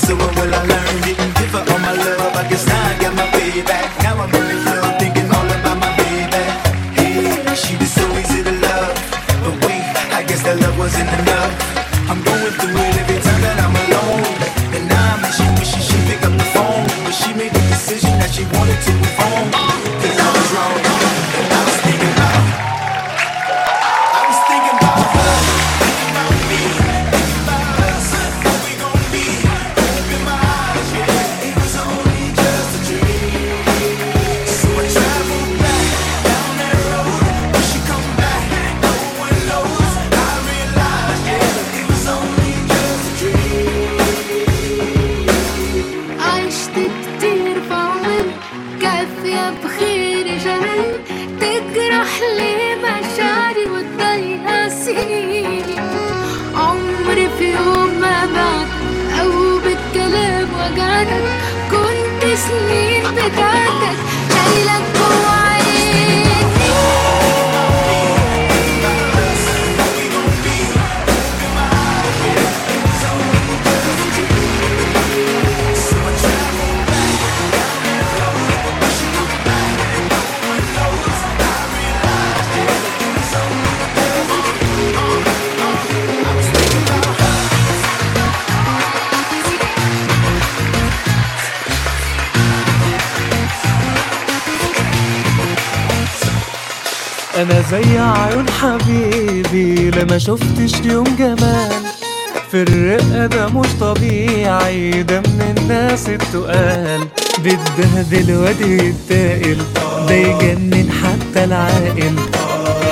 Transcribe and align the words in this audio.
so 0.00 0.16
when 0.16 0.34
will 0.34 0.54
I 0.54 0.62
learn 0.64 1.08
it? 1.10 1.16
Give 1.38 1.52
her 1.52 1.64
all 1.72 1.78
my 1.78 1.92
love, 1.92 2.36
I 2.36 2.48
guess 2.48 2.66
I 2.68 2.98
got 3.00 3.09
أنا 97.42 97.62
زي 97.70 97.98
عيون 97.98 98.46
حبيبي 98.50 99.90
لما 99.90 100.18
شفتش 100.18 100.72
يوم 100.84 101.04
جمال. 101.18 101.72
في 102.50 102.62
الرقة 102.62 103.26
ده 103.26 103.46
مش 103.48 103.68
طبيعي 103.80 105.02
ده 105.02 105.20
من 105.20 105.54
الناس 105.58 106.08
التقال. 106.08 107.00
بتبهدل 107.38 108.36
وادي 108.36 108.88
التائل 108.88 109.58
ده 110.08 110.14
يجنن 110.14 110.90
حتى 111.02 111.44
العاقل. 111.44 112.16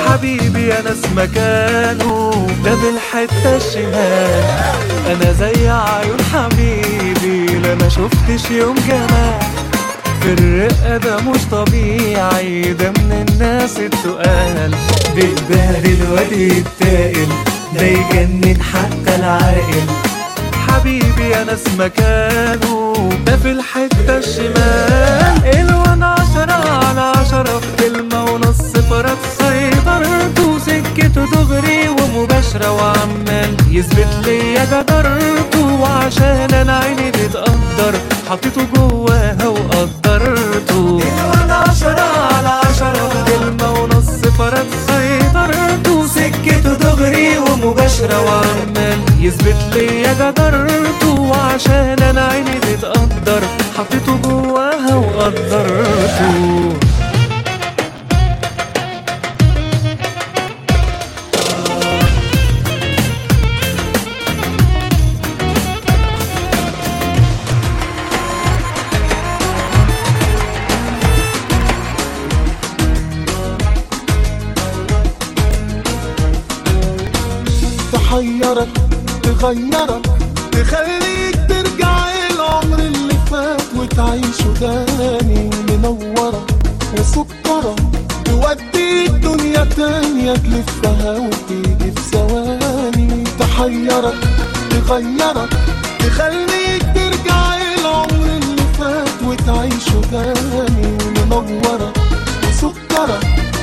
حبيبي 0.07 0.73
أنا 0.79 0.95
مكانه 1.15 2.47
ده 2.65 2.71
بالحتة 2.75 3.55
الشمال 3.55 4.43
أنا 5.07 5.31
زي 5.33 5.69
عيون 5.69 6.17
حبيبي 6.33 7.45
لما 7.55 7.89
شفتش 7.89 8.51
يوم 8.51 8.75
جمال. 8.87 9.39
في 10.21 10.97
ده 10.97 11.17
مش 11.17 11.41
طبيعي. 11.51 12.73
ده 12.73 12.89
من 12.89 13.25
الناس 13.29 13.77
التقال. 13.79 14.75
بيتبهدل 15.15 16.11
وادي 16.11 16.47
التائل 16.57 17.27
ده 17.75 17.85
يجنن 17.85 18.61
حتى 18.61 19.15
العاقل. 19.15 19.87
حبيبي 20.67 21.35
أنا 21.41 21.55
مكانه 21.79 22.93
ده 23.25 23.37
في 23.37 23.51
الحتة 23.51 24.17
الشمال. 24.17 25.41
سكته 30.99 31.25
دغري 31.25 31.89
ومباشرة 31.89 32.71
وعمال 32.71 33.55
يثبت 33.71 34.07
ليا 34.25 34.65
جدرته 34.65 35.81
وعشان 35.81 36.53
أنا 36.53 36.77
عيني 36.77 37.11
بتقدر. 37.11 37.99
حطيته 38.29 38.67
جواها 38.75 39.47
وقدرته. 39.47 41.01
الوان 41.01 41.51
عشرة 41.51 42.01
على 42.33 42.47
عشرة. 42.47 43.25
كلمة 43.27 43.71
ونص 43.71 44.09
فرق 44.37 44.65
سيطرته. 44.87 46.07
سكته 46.07 46.73
دغري 46.73 47.37
ومباشرة 47.37 48.21
وعمال 48.25 48.99
يثبت 49.19 49.75
ليا 49.75 50.13
جدرته 50.13 51.21
وعشان 51.21 52.03
أنا 52.09 52.27
عيني 52.27 52.59
بتقدر. 52.59 53.41
حطيته 53.77 54.17
جواها 54.23 54.95
وقدرته. 54.95 56.88
تحيرك 78.49 78.69
تغيرك 79.23 80.05
تخليك 80.51 81.35
ترجع 81.49 82.05
العمر 82.31 82.79
اللي 82.79 83.13
فات 83.31 83.61
وتعيشه 83.77 84.53
تاني 84.59 85.49
منورة 85.67 86.45
وسكرة 86.97 87.75
توديك 88.25 89.11
دنيا 89.11 89.63
تانية 89.63 90.33
تلفها 90.33 91.11
وتيجي 91.11 91.91
في 91.91 92.01
ثواني. 92.11 93.23
تحيرك 93.39 94.17
تغيرك 94.69 95.49
تخليك 95.99 96.83
ترجع 96.95 97.55
العمر 97.79 98.25
اللي 98.25 98.63
فات 98.79 99.23
وتعيشه 99.27 100.01
تاني 100.11 100.97
منورة 101.15 101.93
وسكرة. 102.47 103.19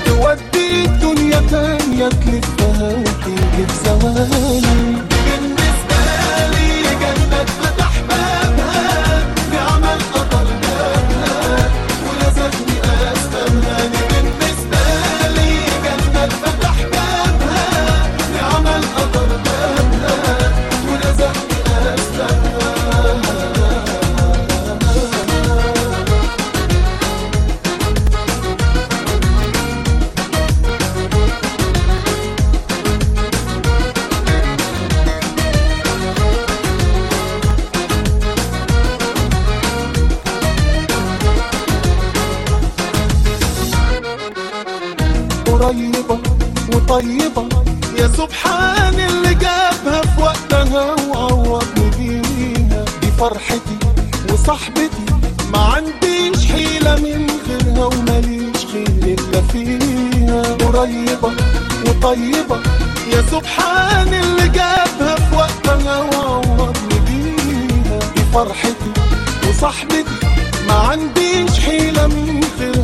توديك 0.06 0.90
دنيا 1.02 1.40
تانية 1.50 2.08
تلفها 2.08 2.92
وتيجي 2.92 3.15
في 3.26 3.66
ثواني 3.84 5.15
وطيبة. 61.88 62.60
يا 63.12 63.22
سبحان 63.30 64.14
اللي 64.14 64.48
جابها 64.48 65.14
في 65.16 65.36
وقتها 65.36 65.96
وعوضني 66.02 66.98
بيها 67.06 67.98
دي 68.16 68.22
فرحتي 68.34 68.92
وصاحبتي 69.48 70.04
ما 70.68 70.74
عنديش 70.74 71.60
حيلة 71.60 72.06
من 72.06 72.44
غيرها 72.60 72.75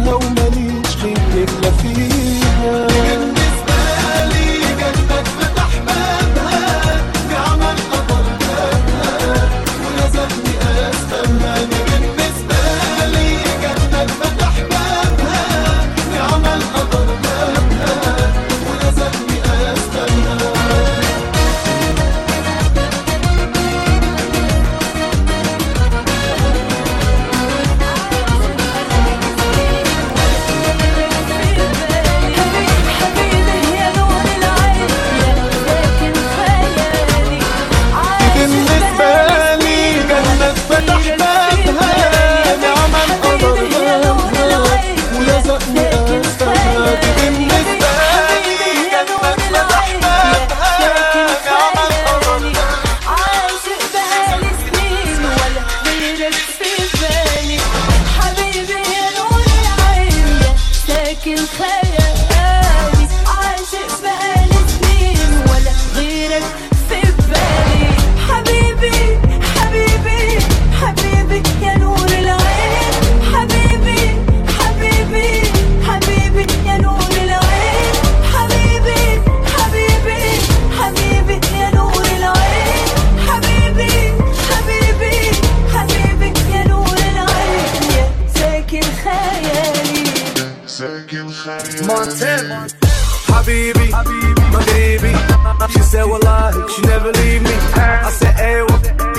Said, 95.93 96.05
Wallahi, 96.07 96.73
she 96.73 96.81
never 96.89 97.13
leave 97.13 97.43
me. 97.43 97.53
I 97.53 98.11
said, 98.19 98.33
Hey, 98.33 98.65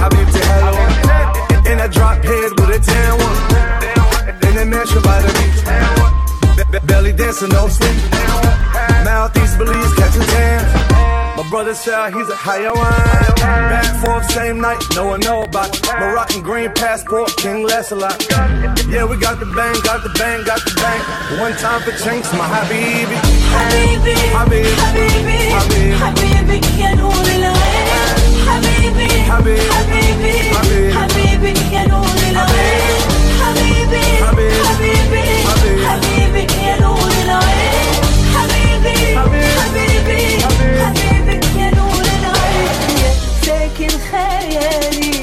Habibti, 0.01 0.41
hello. 0.41 0.73
And 1.69 1.79
I 1.79 1.87
drop 1.87 2.17
head 2.25 2.49
with 2.57 2.77
a 2.77 2.79
tan 2.79 3.13
one. 3.21 3.37
The 4.41 4.65
mansion 4.65 5.01
by 5.03 5.21
the 5.21 5.29
beach. 5.37 6.71
Be- 6.71 6.87
Belly 6.87 7.13
dancing, 7.13 7.49
no 7.49 7.67
sleep. 7.67 8.02
brother 11.52 11.74
said 11.74 12.12
he's 12.14 12.28
a 12.28 12.36
Hayawan. 12.36 13.36
Back 13.38 14.04
forth 14.04 14.30
same 14.30 14.60
night, 14.60 14.80
no 14.94 15.06
one 15.06 15.20
know 15.20 15.42
about 15.42 15.74
it. 15.76 15.82
Moroccan 16.00 16.42
green 16.42 16.70
passport, 16.72 17.34
King 17.36 17.62
Lancelot. 17.64 18.18
Yeah, 18.88 19.04
we 19.04 19.16
got 19.16 19.38
the 19.40 19.46
bang, 19.46 19.74
got 19.84 20.02
the 20.02 20.10
bang, 20.18 20.44
got 20.44 20.60
the 20.64 20.72
bang. 20.76 21.00
One 21.40 21.52
time 21.56 21.80
for 21.82 21.92
change, 21.92 22.24
my 22.38 22.46
habibi. 22.46 23.16
حبيبي 23.48 24.16
حبيبي 24.36 24.76
حبيبي 24.76 25.38
حبيبي 25.54 25.96
حبيبي 25.96 26.82
يا 26.82 26.94
نور 26.94 27.26
العين 27.36 27.88
حبيبي 28.48 29.08
حبيبي 29.30 29.72
حبيبي 29.72 30.34
حبيبي 30.54 30.92
حبيبي 30.94 31.52
يا 31.74 31.86
نور 31.88 32.18
العين 32.30 33.00
حبيبي 33.42 34.04
حبيبي 34.24 34.64
حبيبي 34.68 35.22
حبيبي 35.48 35.86
حبيبي 35.86 36.44
يا 36.66 36.80
نور 36.80 37.10
ساكن 43.82 43.88
خيالي 44.10 45.18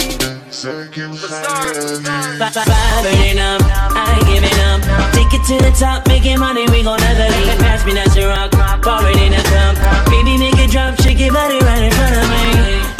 Burning 3.03 3.39
up, 3.39 3.61
I 3.93 4.15
ain't 4.15 4.27
giving 4.31 4.59
up. 4.69 4.79
Take 5.15 5.33
it 5.37 5.43
to 5.49 5.55
the 5.65 5.71
top, 5.81 6.07
making 6.07 6.39
money, 6.39 6.65
we 6.71 6.79
gon' 6.87 6.99
never 7.07 7.27
leave. 7.35 7.59
Pass 7.63 7.85
me 7.85 7.93
that 7.97 8.15
rock, 8.31 8.51
pour 8.85 9.03
it 9.11 9.19
in 9.25 9.33
a 9.41 9.43
cup. 9.51 9.75
Baby, 10.11 10.33
make 10.43 10.59
it 10.63 10.71
drop, 10.73 10.93
shake 11.01 11.19
your 11.19 11.33
body 11.33 11.59
right 11.67 11.83
in 11.87 11.91
front 11.97 12.15
of 12.21 12.27
me. 12.33 12.43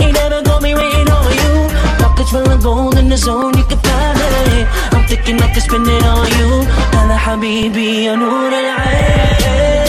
Ain't 0.04 0.16
never 0.22 0.40
gon' 0.48 0.62
be 0.68 0.74
waiting 0.80 1.10
on 1.18 1.28
you. 1.42 1.54
Pockets 2.02 2.32
full 2.34 2.50
of 2.56 2.62
gold 2.62 2.98
in 3.02 3.08
the 3.14 3.18
zone, 3.18 3.54
you 3.60 3.66
can 3.72 3.80
find 3.88 4.18
it. 4.30 4.68
I'm 4.96 5.04
thinking 5.10 5.38
I 5.46 5.48
can 5.54 5.62
spend 5.68 5.88
it 5.88 6.04
on 6.14 6.28
you. 6.40 6.52
أنا 7.02 7.18
حبيبي 7.18 8.04
يا 8.06 8.16
نور 8.16 8.52
العين. 8.62 9.89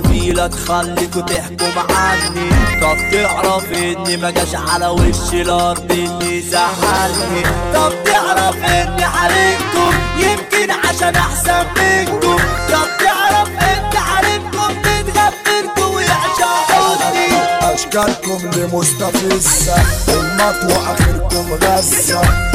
كفيلة 0.00 0.46
تخليكوا 0.46 1.22
تحكم 1.22 1.94
عني. 1.96 2.50
طب 2.82 2.96
تعرف 3.12 3.64
ان 3.72 4.20
ما 4.20 4.30
جاش 4.30 4.54
على 4.54 4.86
وش 4.86 5.32
الأرض 5.32 5.92
اللي 5.92 6.40
زعلني 6.40 7.42
طب 7.74 7.92
تعرف 8.04 8.56
ان 8.56 9.00
حريمكم 9.04 9.94
يمكن 10.18 10.70
عشان 10.70 11.16
أحسن 11.16 11.64
منكم. 11.76 12.36
طب 12.72 12.88
تعرف 13.04 13.48
ان 13.48 13.98
حريمكم 13.98 14.74
بتغفلكوا 14.80 15.96
ويعشقوني 15.96 17.28
أشكالكم 17.74 18.50
لمستفزة 18.56 19.74
المطوة 20.08 20.94
اخركم 20.94 21.52
غزة. 21.64 22.50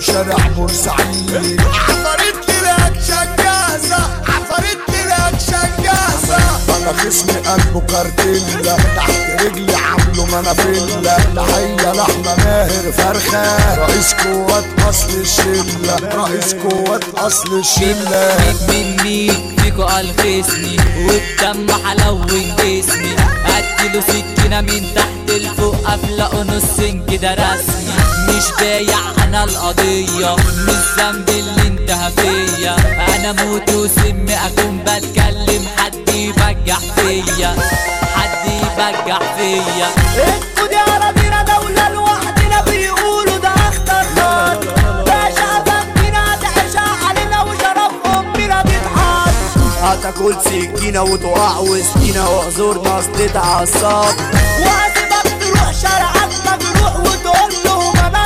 شارع 0.00 0.36
بورسعيد 0.56 1.60
أنا 6.84 6.92
خصمي 6.92 7.32
قلبه 7.32 7.80
كارتيلا 7.80 8.76
تحت 8.96 9.42
رجلي 9.42 9.76
عامله 9.76 10.26
منافيلا 10.26 11.16
تحية 11.36 11.92
لحمة 11.92 12.36
ماهر 12.44 12.92
فرخة. 12.92 13.74
رئيس 13.76 14.14
قوات 14.14 14.64
أصل 14.88 15.20
الشلة. 15.20 15.96
رئيس 16.14 16.54
قوات 16.54 17.04
أصل 17.16 17.58
الشلة. 17.58 18.54
من 18.68 18.96
مين 19.02 19.56
فيكو 19.56 19.82
الخصني 19.82 20.76
والدم 21.06 21.66
حلون 21.84 22.56
جسمي. 22.58 23.16
اديله 23.46 24.00
سكينة 24.00 24.60
من 24.60 24.94
تحت 24.94 25.30
لفوق 25.30 25.76
افلقه 25.86 26.42
نص 26.42 26.80
كده 27.10 27.34
رسمي. 27.34 27.94
مش 28.28 28.44
بايع 28.60 28.98
أنا 29.24 29.44
القضية. 29.44 30.36
مش 30.36 30.84
ذنب 30.98 31.28
اللي 31.28 31.62
انتهى 31.66 32.10
فيا. 32.16 32.76
أنا 33.16 33.32
موت 33.32 33.70
وسم 33.70 34.26
أكون 34.28 34.84
بتكلم 34.84 35.66
حد 35.76 35.93
يبجح 36.66 36.78
فيا 36.96 37.56
حد 38.16 38.48
يبجح 38.50 39.18
فيا. 39.36 39.86
أنتوا 40.24 40.66
دي 40.68 40.76
اراضينا 40.76 41.42
دولة 41.42 41.88
لوحدنا 41.88 42.60
بيقولوا 42.62 43.38
ده 43.38 43.48
أخطر 43.48 44.04
خط 44.16 44.64
باشا 45.06 45.58
بنتنا 45.58 46.36
تعيشها 46.42 47.06
علينا 47.08 47.42
وشرف 47.42 47.92
امنا 48.06 48.62
بيتحط 48.62 49.34
هتاكل 49.82 50.36
سكينة 50.44 51.02
وتقع 51.02 51.58
وسكينة 51.58 52.30
واعذرنا 52.30 52.98
اصل 52.98 53.20
اتعصب 53.22 54.14
وهسيبك 54.60 55.36
تروح 55.40 55.72
شارعك 55.82 56.30
مجروح 56.46 56.96
وتقول 56.96 57.54
لهم 57.64 57.96
أنا 57.98 58.24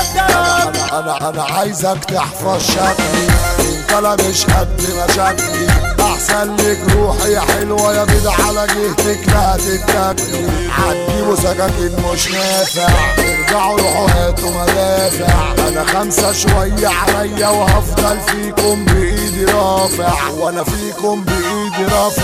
أنا 0.98 1.28
أنا 1.28 1.42
عايزك 1.44 2.04
تحفظ 2.04 2.66
شكلي 2.70 3.28
انت 3.60 3.92
لا 3.92 4.14
مش 4.28 4.44
قد 4.44 4.82
مشاكلي 5.10 5.66
أحسن 6.08 6.56
لك 6.56 6.78
روحي 6.96 7.32
يا 7.32 7.40
حلوة 7.40 7.94
يا 7.96 8.04
بيض 8.04 8.26
على 8.26 8.66
جهتك 8.66 9.28
لا 9.28 9.54
هتتاكلي 9.54 10.68
عدي 10.78 11.36
سكاكين 11.42 11.96
مش 12.12 12.30
نافع. 12.30 12.88
ارجعوا 13.18 13.78
روحوا 13.80 14.08
هاتوا 14.10 14.50
مدافع 14.50 15.52
أنا 15.68 15.84
خمسة 15.84 16.32
شوية 16.32 16.88
عليا 16.88 17.48
وهفضل 17.48 18.20
فيكم 18.20 18.84
بإيدي 18.84 19.44
رافع. 19.44 20.28
وأنا 20.38 20.64
فيكم 20.64 21.24
بإيدي 21.24 21.57
رافع 21.92 22.22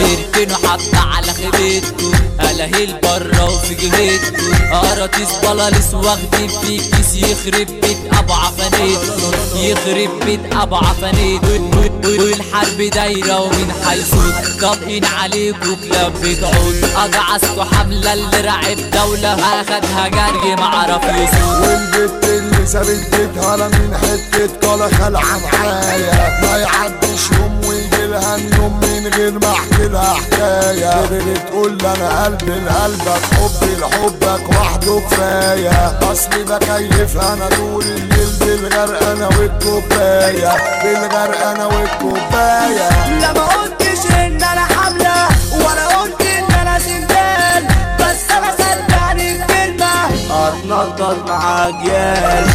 اركنوا 0.00 0.56
حبة 0.56 0.98
على 0.98 1.32
خيبتكم 1.32 2.12
الاهي 2.40 2.86
برا 3.02 3.42
وفي 3.42 3.74
جهتكم 3.74 4.54
قراطيس 4.72 5.28
بلاليس 5.42 5.94
واخدين 5.94 6.48
في 6.48 6.78
كيس 6.78 7.14
يخرب 7.14 7.66
بيت 7.80 7.98
أبو 8.18 8.32
عفانيتكم. 8.32 9.32
يخرب 9.56 10.10
بيت 10.26 10.40
أبو 10.54 10.76
عفانيتكم. 10.76 11.70
والحرب 12.04 12.76
دايرة 12.94 13.40
ومن 13.40 13.72
حيث 13.88 14.14
طابقين 14.60 15.04
عليكم 15.04 15.76
كلاب 15.88 16.12
بتعود 16.22 16.84
اجعصكوا 16.96 17.64
حملة 17.64 18.12
اللي 18.12 18.40
رعب 18.40 18.76
دولة 18.92 19.34
اخدها 19.34 20.08
جري 20.08 20.56
معرف 20.56 21.02
يسوق 21.04 21.60
والبت 21.60 22.24
اللي 22.24 22.66
سابت 22.66 23.06
بيتها 23.16 23.68
من 23.68 23.96
حتة 23.96 24.46
كلا 24.62 24.88
خلعة 24.88 25.38
معايا 25.38 26.40
ما 26.42 26.56
يعديش 26.58 27.20
يوم 27.38 27.60
ويجي 27.68 28.06
لها 28.06 28.36
يوم 28.36 28.80
من 29.04 29.10
غير 29.10 29.32
ما 29.32 29.52
أحكي 29.52 29.88
لها 29.88 30.14
حكاية. 30.14 31.06
بتقول 31.06 31.78
لي 31.78 31.94
أنا 31.94 32.24
قلبي 32.24 32.52
لقلبك 32.60 33.22
حبي 33.34 33.76
لحبك 33.76 34.48
وحده 34.48 35.00
كفاية. 35.10 35.98
أصلي 36.12 36.44
بكيف 36.44 37.16
أنا 37.16 37.48
طول 37.56 37.84
الليل 37.84 38.28
بالغرقانة 38.40 39.28
والكوباية. 39.38 40.52
بالغرقانة 40.82 41.66
والكوباية. 41.66 42.88
لا 43.20 43.32
ما 43.32 43.44
قلتش 43.44 44.06
إن 44.10 44.42
أنا 44.42 44.64
حملة 44.64 45.28
ولا 45.54 45.86
قلت 45.86 46.20
إن 46.22 46.54
أنا 46.60 46.78
سندال 46.78 47.64
بس 48.00 48.30
أنا 48.30 48.54
صدقني 48.58 49.32
الكلمة. 49.32 49.94
هتنطط 50.30 51.28
مع 51.30 51.68
اجيال 51.68 52.46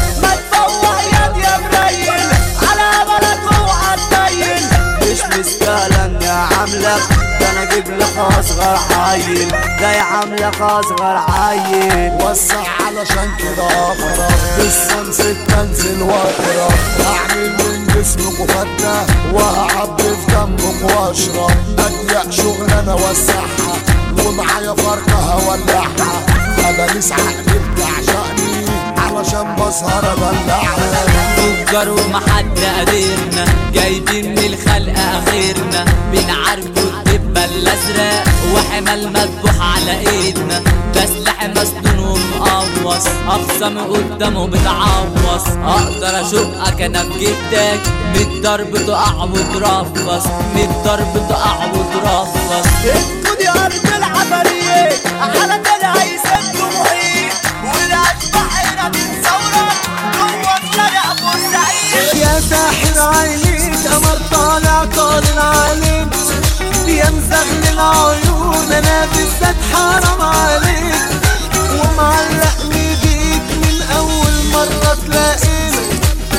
مستاهلة 5.40 6.06
أني 6.06 6.28
عاملك 6.28 7.02
ده 7.40 7.50
أنا 7.52 7.64
أجيب 7.64 7.88
لك 7.90 8.18
اصغر 8.18 8.78
عيل 9.00 9.50
ده 9.80 9.92
يا 9.92 10.02
عاملك 10.02 10.62
اصغر 10.62 11.20
عيل 11.30 12.12
وسع 12.24 12.56
علشان 12.88 13.30
كده 13.40 13.64
اقرا 13.64 14.28
بالشمس 14.58 15.18
تنزل 15.48 16.02
وأقرأ. 16.02 16.70
أعمل 17.06 17.50
من 17.50 17.88
جسمك 17.88 18.40
وفتة 18.40 19.06
وهعبي 19.34 20.04
في 20.04 20.32
جنبك 20.32 20.84
واشرب 20.98 21.52
اضيق 21.80 22.32
شغلانة 22.32 22.96
وسعها 22.96 23.76
ومعايا 24.26 24.74
فرقة 24.76 25.14
هولعها. 25.20 26.26
أنا 26.70 26.92
لسه 27.00 27.16
عقلي 27.16 27.59
علشان 29.20 29.56
بسهر 29.56 30.04
ادلعها 30.14 31.66
تجار 31.66 31.90
ومحد 31.90 32.60
قادرنا 32.60 33.46
جايبين 33.74 34.32
من 34.32 34.38
الخلق 34.38 34.70
الخلق 34.80 35.00
اخرنا 35.00 35.86
بنعاركوا 36.12 36.90
الدبة 37.06 37.46
الأزرق 37.46 38.24
وحمال 38.54 39.14
مذبوح 39.14 39.76
على 39.76 40.10
إيدنا. 40.10 40.62
ده 40.94 41.06
سلاح 41.06 41.48
مسنون 41.48 42.22
ومقوص 42.40 43.08
اخصم 43.28 43.78
قدامه 43.80 44.48
بتعوص 44.48 45.48
أقدر 45.66 46.22
اشقك 46.22 46.82
أنا 46.82 47.04
بجدك 47.04 47.82
من 48.16 48.22
الضرب 48.22 48.78
تقع 48.88 49.24
وترفص. 49.24 50.28
من 50.56 50.62
الضرب 50.62 51.28
تقع 51.30 51.66
وترفص. 51.66 52.68
خد 53.26 53.42
يا 53.42 53.52
ارض 53.66 53.86
العملية 53.98 54.90
على 55.22 55.62
دلع 55.64 55.94
يسد 56.04 56.56
محيط. 56.62 57.34
والاشباح 57.64 58.39
طالع 64.60 64.86
طالع 64.86 65.44
عليك 65.44 66.14
يا 66.88 67.10
مزغلل 67.10 67.80
عيون 67.80 68.72
أنا 68.72 69.06
بالذات 69.06 69.56
حرام 69.74 70.22
عليك. 70.22 70.96
ومعلقني 71.74 72.96
بيك 73.04 73.48
من 73.64 73.82
أول 73.98 74.34
مرة 74.54 74.98
تلاقينا 75.06 75.82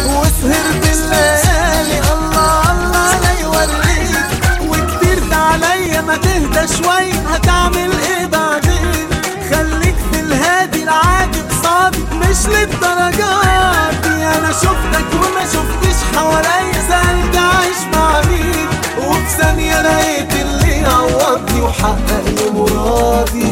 وسهرت 0.07 0.85
الليالي 0.93 2.01
الله 2.13 2.71
الله 2.71 3.21
لا 3.21 3.33
يوريك. 3.41 4.27
وكتير 4.69 5.35
عليا 5.35 6.01
ما 6.01 6.17
تهدى 6.17 6.75
شوي. 6.77 7.13
هتعمل 7.29 7.93
إيه 8.01 8.27
بعدين؟ 8.27 9.00
العادي 10.91 11.41
قصادي 11.41 11.99
مش 12.15 12.47
للدرجات. 12.47 13.95
دي 14.03 14.27
أنا 14.27 14.53
شفتك 14.53 15.07
وما 15.15 15.45
شفتش 15.53 16.17
حواليا 16.17 16.73
سألت 16.89 17.37
عايش 17.37 17.81
مع 17.95 18.21
مين؟ 18.21 18.69
وفي 19.07 19.31
ثانية 19.39 19.83
لقيت 19.83 20.33
اللي 20.35 20.73
يعوضني 20.73 21.61
وحقق 21.61 22.25
لي 22.27 22.51
مرادي. 22.51 23.50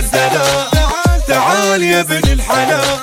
دلال 0.00 0.70
تعال 1.28 1.82
يا 1.82 2.00
ابن 2.00 2.32
الحلال. 2.32 2.98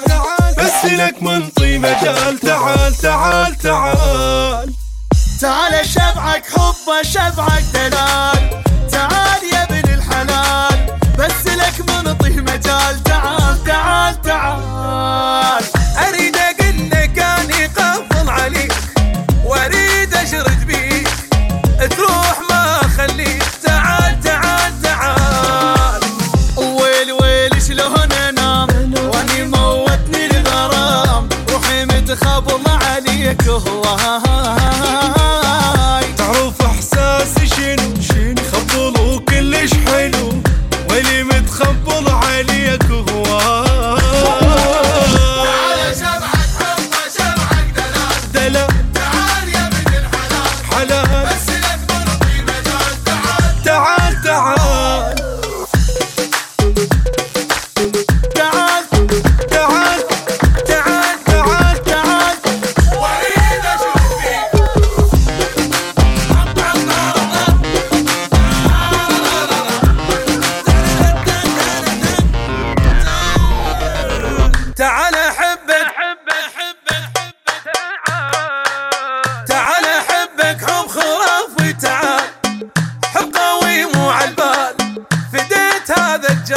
بس 0.58 0.86
لك 0.86 1.23
منطي 1.23 1.77
مجال. 1.77 2.39
تعال 2.39 2.95
تعال 2.95 3.56
تعال. 3.56 4.73
تعال 5.41 5.86
شبعك 5.86 6.43
حب 6.56 7.01
شبعك 7.01 7.63
دلال. 7.73 8.63
تعال 8.91 9.43
يا 9.54 9.63
ابن 9.63 9.93
الحلال. 9.93 10.97
بس 11.19 11.47
لك 11.47 11.89
منطيه 11.89 12.41
مجال. 12.41 13.04
تعال 13.04 13.63
تعال 13.63 14.21
تعال. 14.21 15.63
أريد 16.08 16.38
أقول 16.38 16.89
لك 16.91 17.19
أني 17.19 17.65
قفل 17.65 18.30
عليك. 18.30 18.70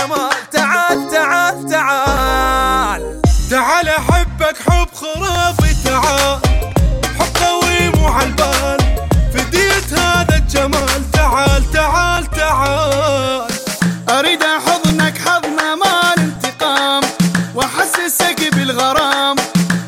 الجمال 0.05 0.51
تعال 0.53 1.11
تعال 1.11 1.71
تعال. 1.71 3.21
تعال 3.51 3.89
أحبك 3.89 4.57
حب 4.69 4.89
خرافي 4.95 5.75
تعال. 5.85 6.41
حب 7.19 7.45
قوي 7.45 7.89
مو 7.89 8.07
عالبال. 8.07 8.79
فديت 9.35 9.93
هذا 9.93 10.37
الجمال 10.37 11.11
تعال 11.13 11.71
تعال 11.71 12.27
تعال. 12.27 13.49
أريد 14.09 14.43
احضنك 14.43 15.19
حضن 15.19 15.57
مال 15.57 16.19
انتقام. 16.19 17.03
وأحسسك 17.55 18.55
بالغرام. 18.55 19.37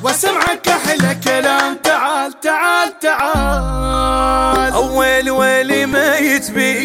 واسمعك 0.03 0.69
أحلى 0.69 1.17
كلام 1.25 1.77
تعال 1.85 2.41
تعال 2.41 2.99
تعال. 2.99 4.73
أول 4.73 5.31
ويلي 5.31 5.87
ما 5.87 6.17
يتبي 6.17 6.76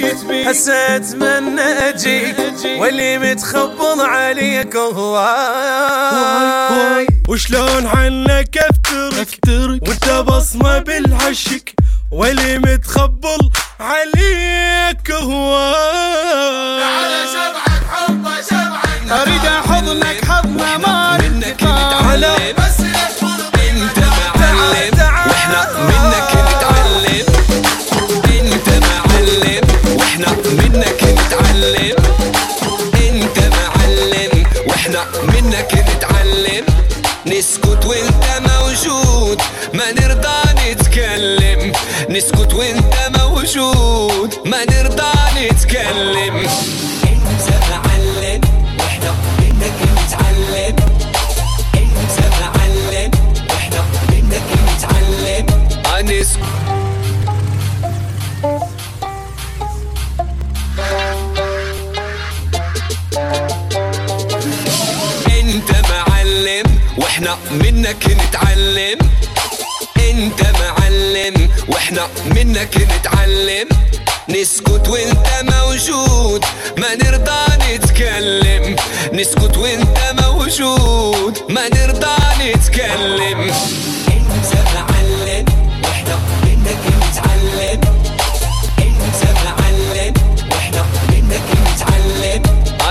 حسيت 0.52 1.16
من 1.16 1.60
أجيك 1.60 2.36
واللي 2.80 3.18
متخبل 3.18 4.02
عليك 4.02 4.76
هواي 4.76 5.88
وشلون 7.30 7.86
عنك 7.88 8.58
افترك 8.58 9.14
افترك 9.20 9.88
وانت 9.88 10.10
بصمة 10.10 10.80
بالعشق 10.80 11.64
واللي 12.12 12.58
متخبل 12.58 13.50
عليك 13.80 15.12
هواي 15.12 16.82
نسكت 42.22 42.54
وانت 42.54 42.96
موجود. 43.18 44.34
ما 44.46 44.66
نرضى 44.66 45.12
نتكلم. 45.38 46.38
انت 47.04 47.48
معلم 47.70 48.42
وإحنا 48.80 49.14
منك 49.40 49.78
نتعلم 49.98 50.76
انت 51.76 52.18
معلم 52.42 53.12
وإحنا 53.50 53.86
منك 54.10 54.48
نتعلم 54.68 55.46
نسكت 55.86 56.38
انت 65.40 65.72
معلم 65.90 66.80
وإحنا 66.98 67.38
منك 67.52 68.06
نتعلم. 68.08 68.98
انت 70.10 70.42
معلم. 70.42 70.81
وإحنا 71.68 72.08
منك 72.26 72.78
نتعلم 72.78 73.68
نسكت 74.30 74.88
وإنت 74.88 75.28
موجود 75.44 76.46
ما 76.78 76.96
نرضى 76.96 77.42
نتكلم. 77.74 78.76
نسكت 79.14 79.58
وإنت 79.58 80.00
موجود 80.22 81.38
ما 81.50 81.68
نرضى 81.70 82.16
نتكلم. 82.40 83.40
إنت 84.08 84.54
معلم 84.76 85.46
وإحنا 85.84 86.20
منك 86.44 86.84
نتعلم 87.02 87.82
معلم 89.46 90.14
وإحنا 90.52 90.86
منك 91.10 91.48
نتعلم 91.68 92.42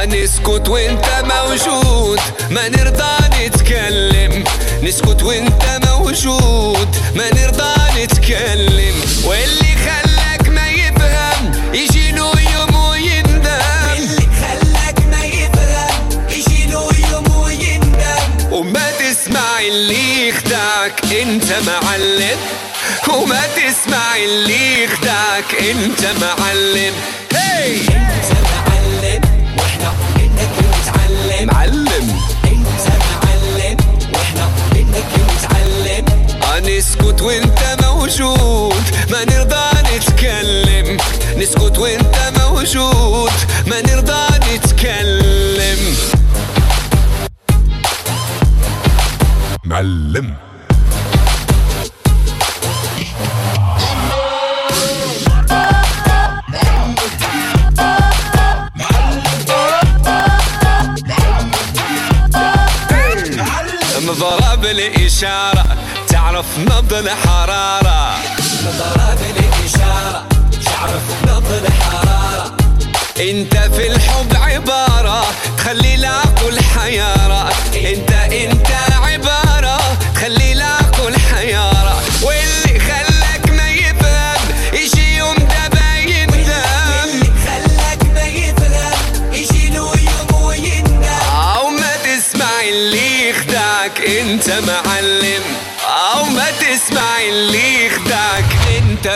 نسكت 0.04 0.68
وانت 0.68 1.06
موجود 1.24 2.20
ما 2.50 2.68
نرضى 2.68 3.46
نتكلم. 3.46 4.44
نسكت 4.82 5.22
وانت 5.22 5.80
موجود 5.86 6.96
ما 7.14 7.30
نرضى 7.34 8.02
نتكلم. 8.02 8.94
واللي 9.24 9.76
خلاك 9.84 10.48
ما 10.48 10.68
يفهم 10.70 11.52
يجي 11.74 12.12
له 12.12 12.32
يوم 12.54 12.74
ويندم. 12.74 13.50
اللي 13.96 14.28
خلاك 14.40 14.98
ما 15.10 15.24
يفهم 15.24 16.26
يجي 16.30 16.66
له 16.66 16.88
يوم 17.12 17.36
ويندم. 17.42 18.52
وما 18.52 18.90
تسمع 18.90 19.60
اللي 19.60 20.28
يخدعك 20.28 21.12
انت 21.12 21.52
معلم. 21.66 22.38
وما 23.08 23.42
تسمع 23.56 24.16
اللي 24.16 24.84
يخدعك 24.84 25.54
انت 25.70 26.06
معلم. 26.20 26.94
هي 27.32 27.76
انت 27.76 28.32
معلم 28.32 28.69
منك 34.90 35.12
نتعلم 35.30 36.04
نسكت 36.66 37.22
وانت 37.22 37.76
موجود 37.82 38.82
ما 39.10 39.24
نرضى 39.24 39.96
نتكلم. 39.96 40.96
نسكت 41.36 41.78
وانت 41.78 42.32
موجود 42.38 43.30
ما 43.66 43.80
نرضى 43.80 44.54
نتكلم. 44.54 45.96
معلم. 49.64 50.49
مضرب 64.10 64.64
الإشارة 64.64 65.64
تعرف 66.08 66.58
نبض 66.58 66.92
الحرارة. 66.92 68.16
مضرب 68.62 69.18
الإشارة 69.36 70.24
تعرف 70.64 71.02
نبض 71.22 71.52
الحرارة. 71.64 72.56
أنت 73.20 73.56
في 73.56 73.86
الحب 73.86 74.36
عبارة 74.36 75.24
تخلي 75.58 75.94
العقل 75.94 76.60
حيارة. 76.62 77.52
أنت 77.74 78.12
أنت 78.12 78.70
عبارة. 79.02 79.19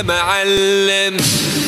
معلم 0.03 1.17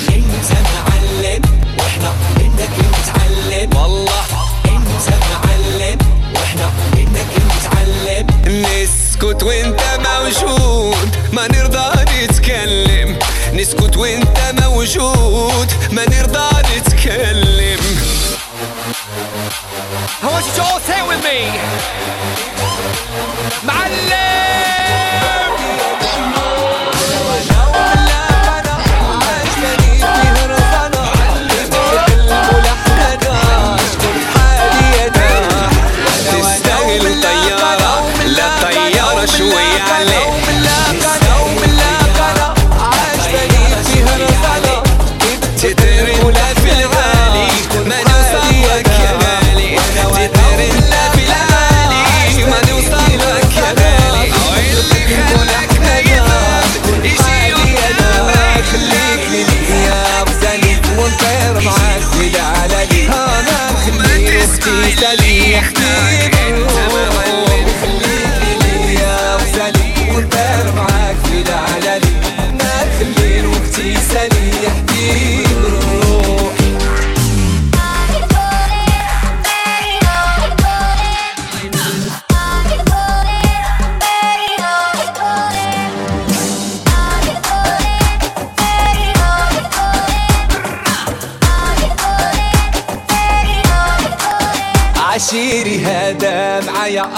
انت 0.09 0.51
معلم 0.75 1.43
وإحنا 1.79 2.13
منك 2.39 2.71
نتعلم 2.79 3.77
والله 3.77 4.25
انت 4.65 5.09
معلم 5.33 5.99
وإحنا 6.35 6.71
منك 6.97 7.33
نتعلم 7.47 8.27
نسكت 8.65 9.43
وانت 9.43 9.81
موجود 9.99 11.17
ما 11.33 11.49
نرضى 11.49 12.05
نتكلم. 12.25 13.19
نسكت 13.55 13.97
وانت 13.97 14.39
موجود 14.61 15.73
ما 15.93 16.05
نرضى 16.09 16.49
نتكلم. 16.77 17.81
I 20.23 20.27
want 20.27 20.47
you 20.47 20.53
to 20.57 20.63
all 20.63 20.81
say 20.81 20.99
it 21.01 21.07
with 21.09 21.23
me. 21.25 21.41
تستاهل 23.67 24.86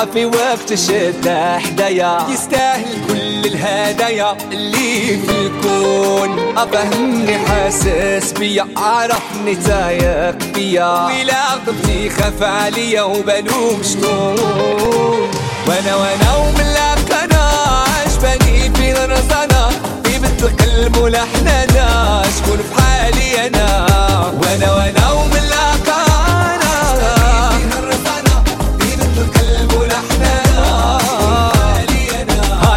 في 0.06 0.26
وقت 0.26 0.72
الشدة 0.72 1.58
حدايا. 1.58 2.18
يستاهل 2.28 3.06
كل 3.08 3.46
الهدايا 3.46 4.36
اللي 4.52 5.18
في 5.18 5.30
الكون. 5.30 6.58
أفهمني 6.58 7.38
حاسس 7.38 8.32
بيا 8.32 8.66
عرفني 8.76 9.54
تايق 9.54 10.36
بيا. 10.54 11.06
ولا 11.06 11.54
غلطي 11.54 12.10
خاف 12.10 12.42
عليا 12.42 13.02
وبلوم 13.02 13.82
شطون 13.82 15.30
وأنا 15.68 15.96
وأنا 15.96 16.36
وملاك 16.36 17.12
أنا 17.24 17.50
عجباني 17.98 18.70
في 18.74 19.04
الرزانة 19.04 19.68
في 20.04 20.18
بنت 20.18 20.42
القلب 20.42 20.96
ولحنانا 20.96 22.22
شكون 22.36 22.58
في 22.58 22.82
حالي 22.82 23.46
أنا. 23.46 23.86
وأنا 24.42 24.72
وأنا 24.74 25.10
وملاك 25.12 26.07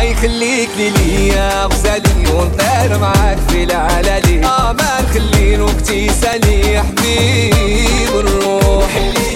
الله 0.01 0.11
يخليك 0.13 0.69
ليا 0.77 1.65
غزالي 1.65 2.31
ونطير 2.33 2.97
معاك 2.97 3.37
في 3.49 3.63
العلالي. 3.63 4.45
آه 4.45 4.71
ما 4.73 5.01
نخلي 5.01 5.59
وقتي 5.59 6.09
سالي 6.09 6.79
حبيب 6.83 8.15
الروح 8.15 8.95
اللي 8.95 9.30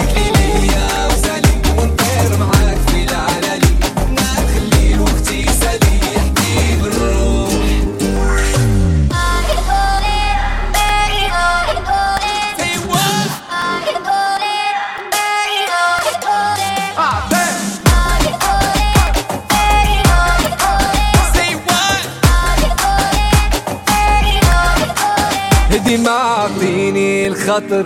خاطر 27.56 27.86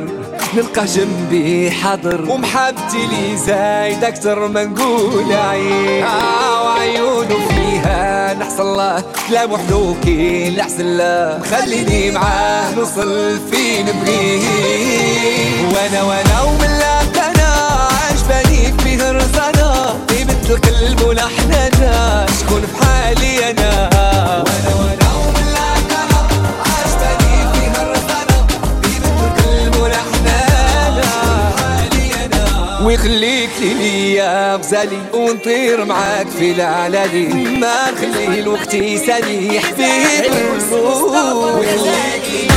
نلقى 0.55 0.85
جنبي 0.85 1.71
حاضر. 1.71 2.21
ومحبتي 2.29 3.07
لي 3.07 3.37
زايد 3.37 4.03
أكثر 4.03 4.47
ما 4.47 4.63
نقول 4.63 5.33
عين 5.33 6.03
آه 6.03 6.63
وعيونه 6.63 7.35
فيها 7.49 8.33
نحصل 8.33 8.77
له 8.77 9.03
كلام 9.29 9.51
وحدو 9.51 9.95
كي 10.03 10.49
نحسن 10.57 10.99
خليني 11.51 12.11
معاه 12.11 12.75
نوصل 12.75 13.39
فين 13.51 13.85
نبغيه. 13.85 14.43
وأنا 15.73 16.03
وأنا 16.03 16.41
ومن 16.41 16.69
أنا 17.15 17.53
عجباني 18.09 18.73
فيه 18.83 19.11
رزانا 19.11 19.95
طيبة 20.09 20.49
القلب 20.49 21.01
ولحنانا 21.01 22.25
شكون 22.39 22.61
بحالي 22.61 23.51
أنا؟ 23.51 23.89
وأنا 24.45 24.78
وخليك 32.89 33.49
ليا 33.61 34.55
غزالي 34.55 34.97
ونطير 35.13 35.85
معاك 35.85 36.27
في 36.27 36.51
العلالي. 36.51 37.27
ما 37.33 37.91
نخلي 37.91 38.39
الوقت 38.39 38.73
يسالي 38.73 39.59
حبيبي 39.59 40.29
ويخليك 41.33 42.23
ليا 42.31 42.48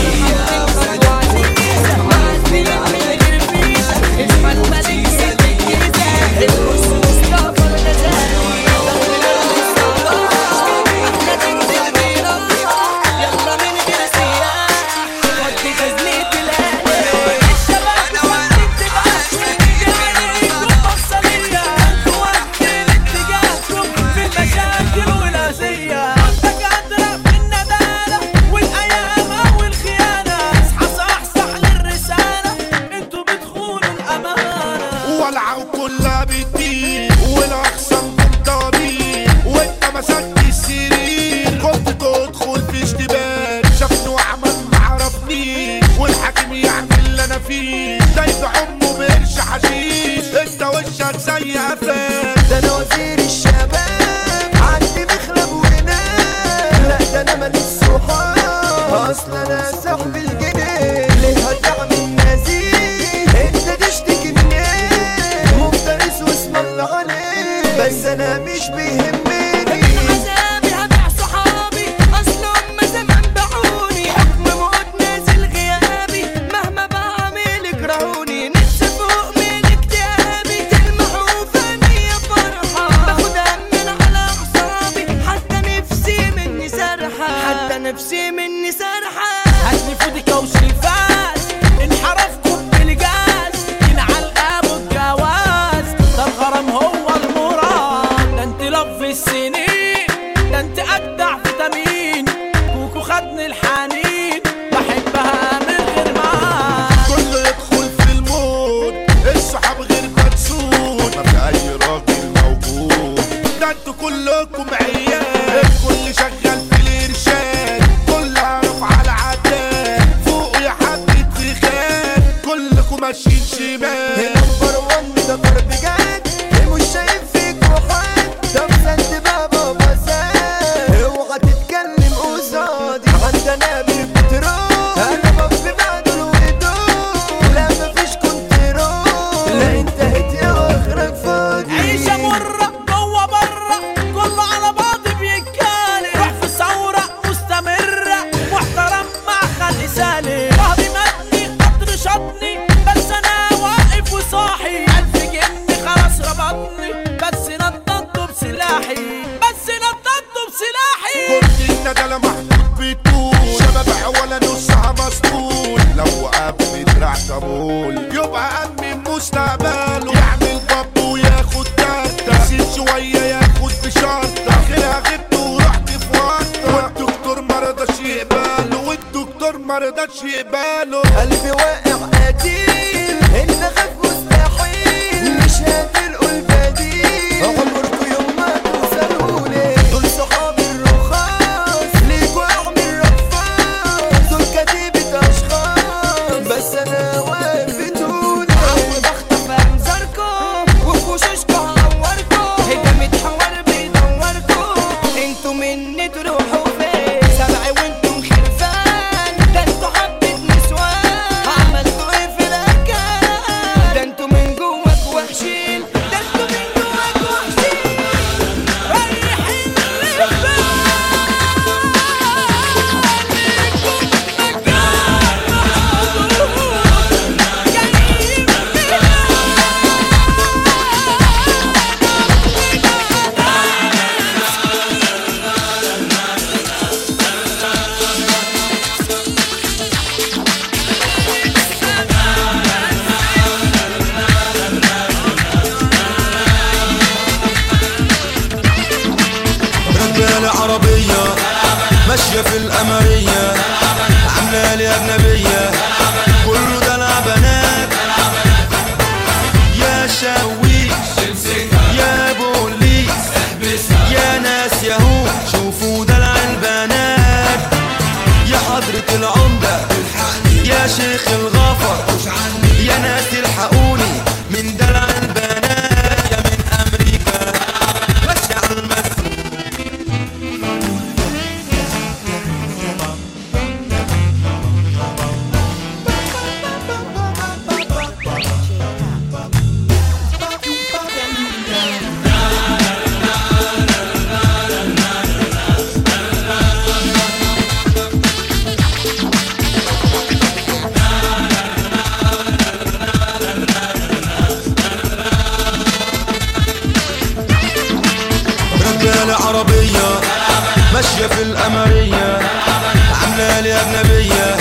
أجنبية 313.82 314.56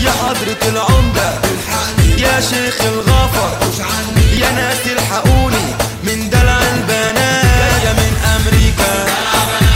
يا 0.00 0.10
حضرة 0.10 0.68
العمدة. 0.68 1.30
يا 2.18 2.40
شيخ 2.40 2.80
الغفر 2.80 3.50
يا 4.40 4.50
ناس 4.50 4.76
تلحقوني 4.84 5.66
من 6.02 6.30
دلع 6.30 6.58
البنات. 6.74 7.82
يا 7.84 7.92
من 7.92 8.12
أمريكا. 8.36 8.92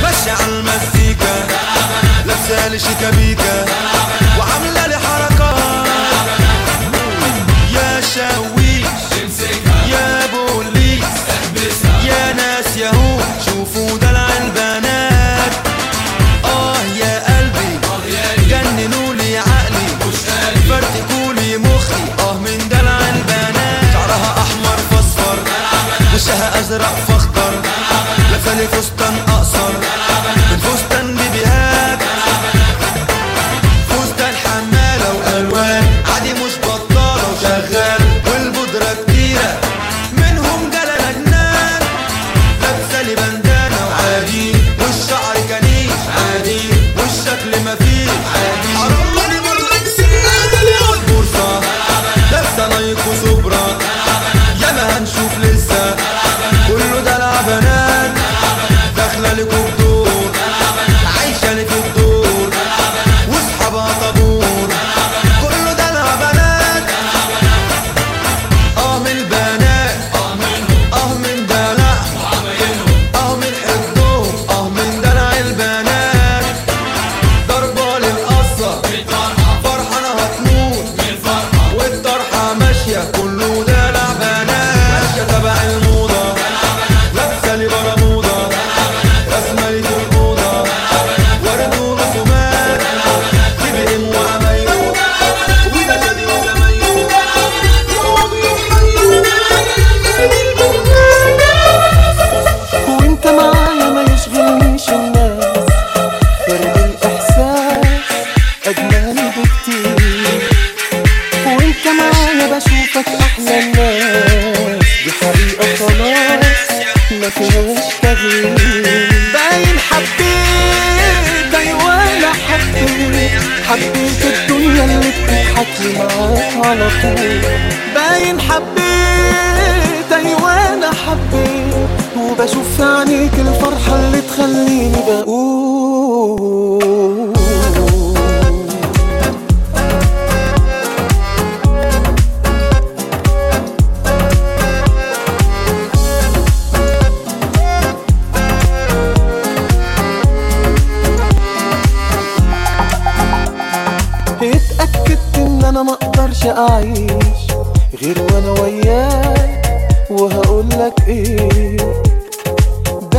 ماشية 0.02 0.32
على 0.32 0.52
المزيكا. 0.52 1.34
لابسة 2.26 2.68
لشيكابيكا. 2.68 3.83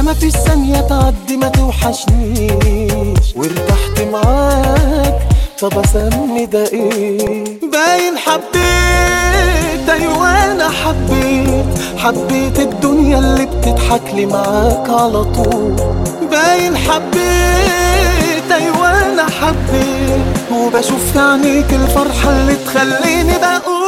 ما 0.05 0.13
في 0.13 0.31
ثانية 0.31 0.81
تعدي 0.81 1.37
ما 1.37 1.47
توحشنيش. 1.47 3.35
وارتحت 3.35 4.01
معاك 4.11 5.19
طب 5.61 5.79
أسمي 5.79 6.45
ده 6.45 6.63
إيه 6.67 7.43
باين 7.61 8.17
حبيت 8.17 9.89
أيوه 9.89 10.51
أنا 10.51 10.69
حبيت. 10.69 11.65
حبيت 11.97 12.59
الدنيا 12.59 13.19
اللي 13.19 13.45
بتضحك 13.45 14.13
لي 14.13 14.25
معاك 14.25 14.89
على 14.89 15.23
طول. 15.23 15.75
باين 16.31 16.77
حبيت 16.77 18.51
أيوه 18.51 19.03
أنا 19.05 19.25
حبيت. 19.25 20.25
وبشوف 20.53 21.11
في 21.13 21.19
عينيك 21.19 21.73
الفرحة 21.73 22.29
اللي 22.29 22.55
تخليني 22.55 23.33
بقول 23.37 23.84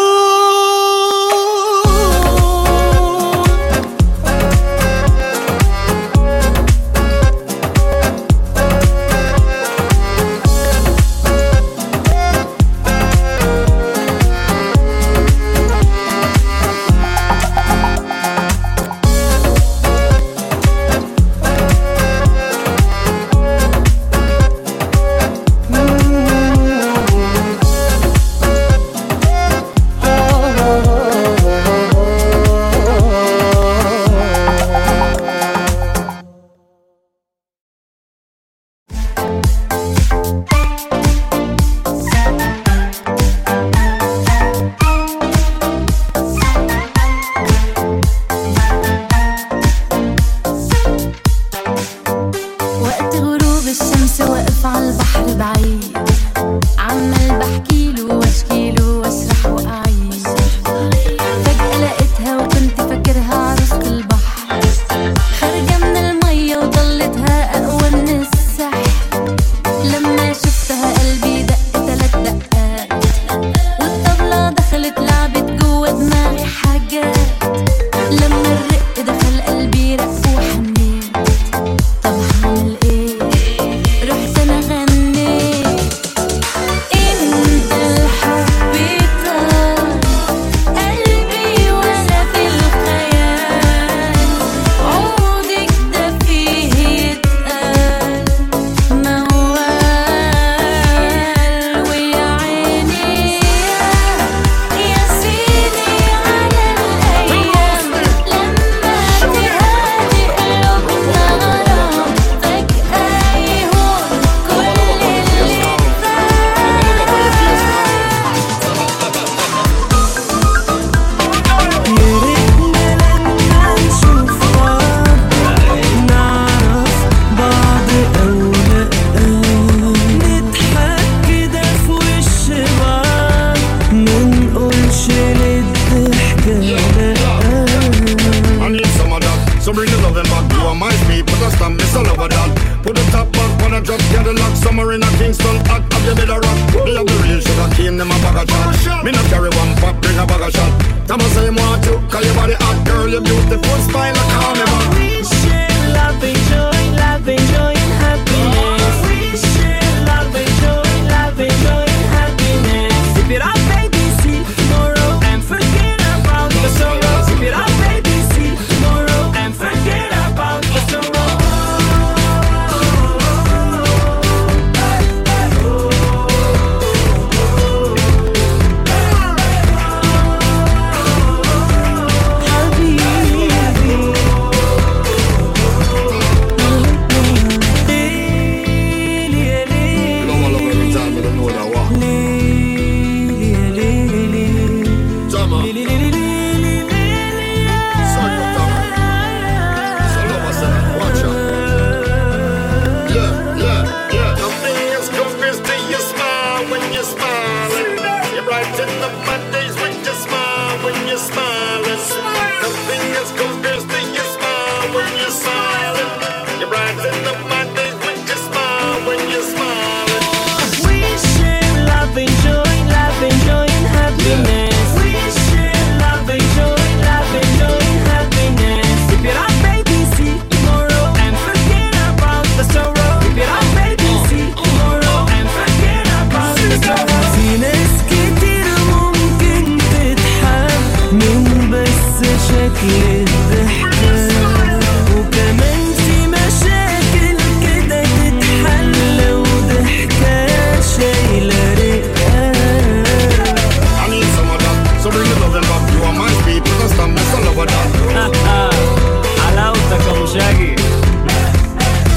Shaggy. 260.28 260.76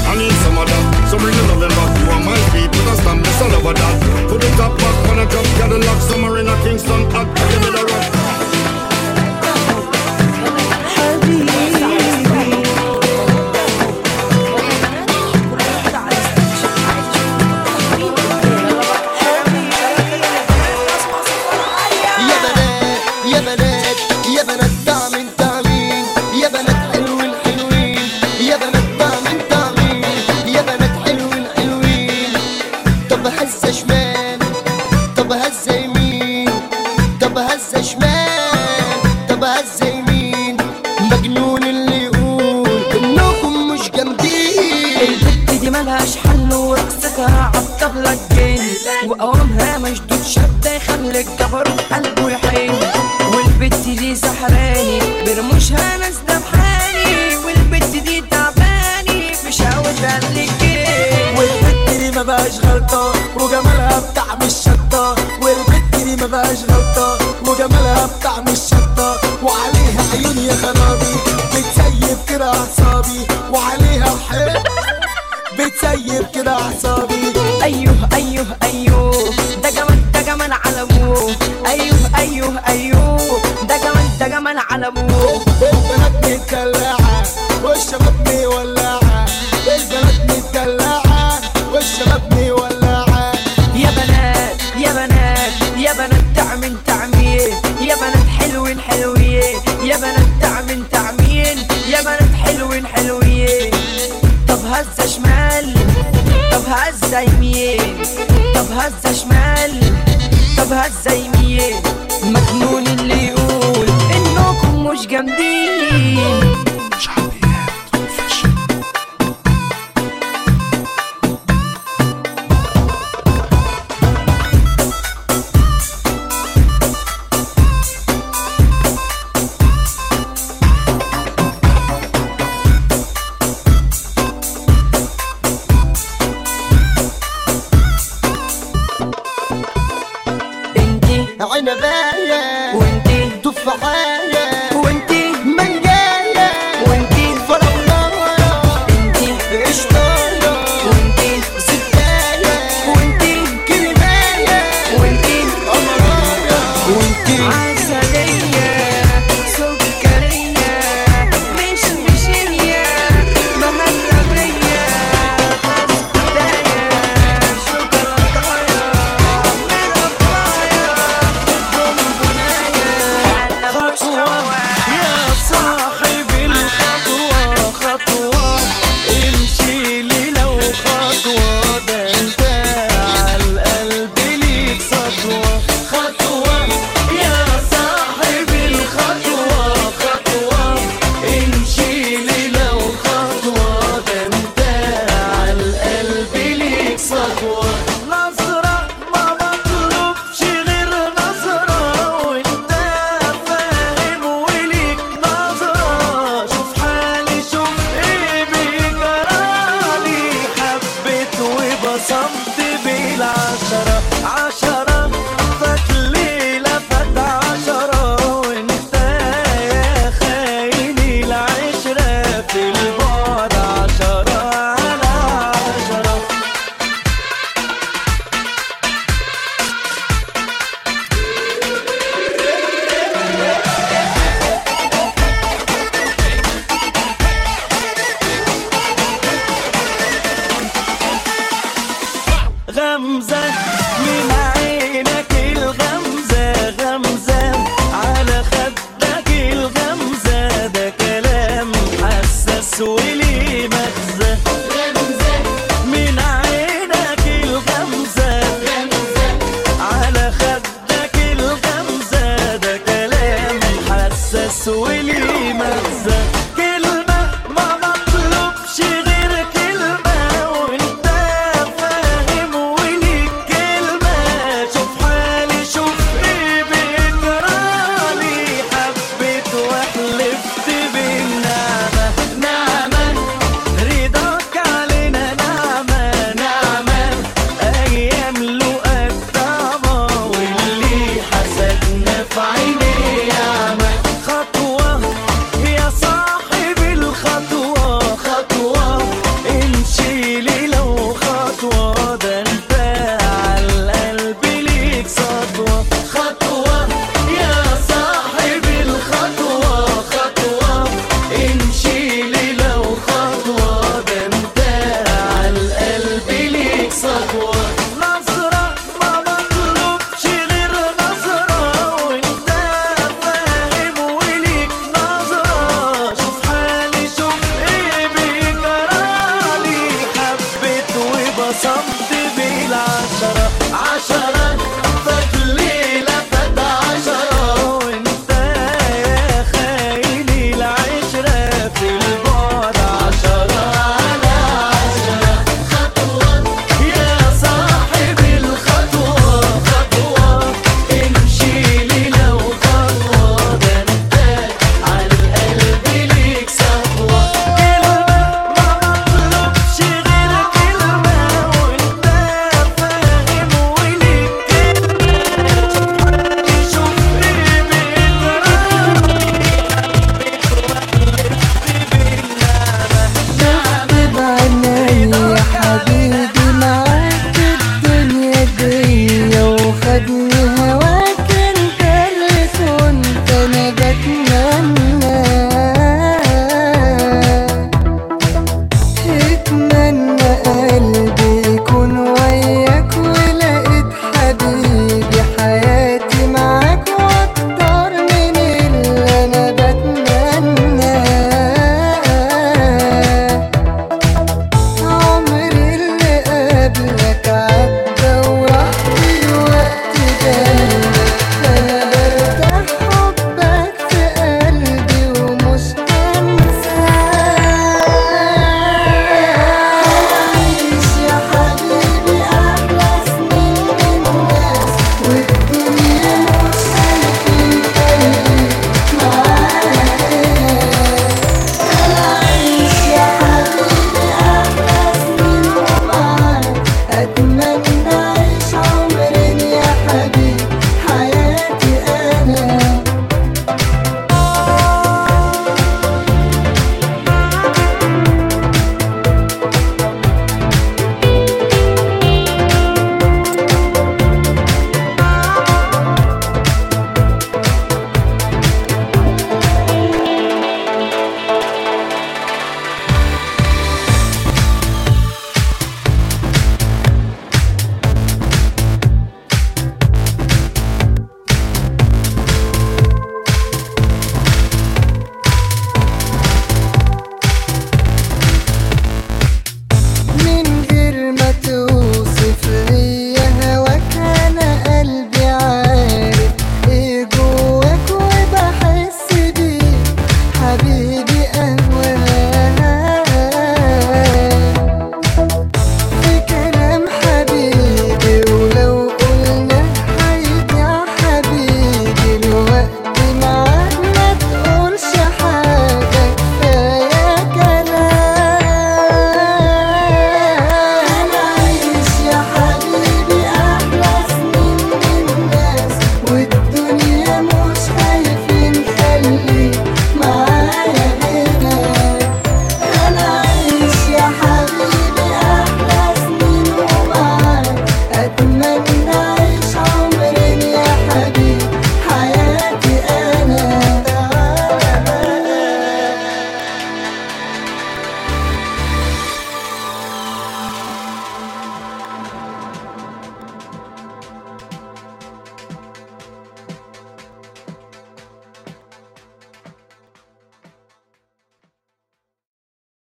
I 0.05 0.13
need 0.19 0.35
some 0.43 0.57
of 0.59 0.67
that. 0.67 1.09
So 1.09 1.17
bring 1.17 1.31
the 1.31 1.43
loving 1.47 1.71
back 1.71 1.89
to 1.95 2.03
a 2.11 2.17
my 2.21 2.37
people 2.51 2.83
can 2.85 2.97
stand 2.99 3.19
me 3.23 3.31
so 3.39 3.47
lower 3.47 3.73
that. 3.73 3.95
Put 4.27 4.43
it 4.43 4.53
back 4.59 4.75
on 5.09 5.15
the 5.17 5.25
top, 5.31 5.47
got 5.57 5.69
the 5.71 5.79
lock, 5.79 5.99
submarine 6.05 6.40